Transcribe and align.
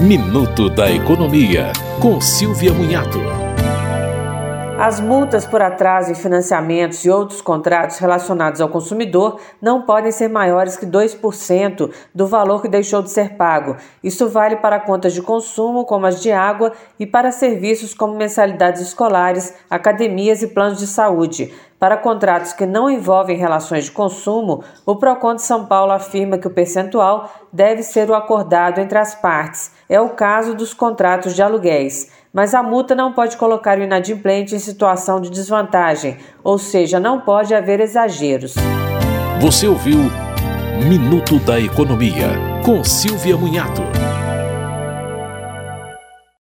Minuto 0.00 0.70
da 0.70 0.90
Economia, 0.90 1.74
com 2.00 2.22
Silvia 2.22 2.72
Munhato. 2.72 3.18
As 4.78 4.98
multas 4.98 5.44
por 5.44 5.60
atraso 5.60 6.10
em 6.10 6.14
financiamentos 6.14 7.04
e 7.04 7.10
outros 7.10 7.42
contratos 7.42 7.98
relacionados 7.98 8.62
ao 8.62 8.70
consumidor 8.70 9.38
não 9.60 9.82
podem 9.82 10.10
ser 10.10 10.28
maiores 10.28 10.78
que 10.78 10.86
2% 10.86 11.90
do 12.14 12.26
valor 12.26 12.62
que 12.62 12.68
deixou 12.68 13.02
de 13.02 13.10
ser 13.10 13.34
pago. 13.34 13.76
Isso 14.02 14.26
vale 14.26 14.56
para 14.56 14.80
contas 14.80 15.12
de 15.12 15.20
consumo, 15.20 15.84
como 15.84 16.06
as 16.06 16.22
de 16.22 16.32
água, 16.32 16.72
e 16.98 17.06
para 17.06 17.30
serviços 17.30 17.92
como 17.92 18.16
mensalidades 18.16 18.80
escolares, 18.80 19.54
academias 19.68 20.40
e 20.40 20.46
planos 20.46 20.78
de 20.78 20.86
saúde. 20.86 21.52
Para 21.80 21.96
contratos 21.96 22.52
que 22.52 22.66
não 22.66 22.90
envolvem 22.90 23.38
relações 23.38 23.86
de 23.86 23.90
consumo, 23.90 24.62
o 24.84 24.96
Procon 24.96 25.34
de 25.34 25.40
São 25.40 25.64
Paulo 25.64 25.92
afirma 25.92 26.36
que 26.36 26.46
o 26.46 26.50
percentual 26.50 27.32
deve 27.50 27.82
ser 27.82 28.10
o 28.10 28.14
acordado 28.14 28.80
entre 28.80 28.98
as 28.98 29.14
partes. 29.14 29.72
É 29.88 29.98
o 29.98 30.10
caso 30.10 30.54
dos 30.54 30.74
contratos 30.74 31.34
de 31.34 31.42
aluguéis. 31.42 32.10
Mas 32.34 32.54
a 32.54 32.62
multa 32.62 32.94
não 32.94 33.14
pode 33.14 33.38
colocar 33.38 33.78
o 33.78 33.82
inadimplente 33.82 34.54
em 34.54 34.58
situação 34.58 35.22
de 35.22 35.30
desvantagem, 35.30 36.18
ou 36.44 36.58
seja, 36.58 37.00
não 37.00 37.18
pode 37.18 37.54
haver 37.54 37.80
exageros. 37.80 38.54
Você 39.40 39.66
ouviu 39.66 39.98
Minuto 40.86 41.38
da 41.38 41.58
Economia, 41.58 42.28
com 42.62 42.84
Silvia 42.84 43.38
Munhato. 43.38 43.82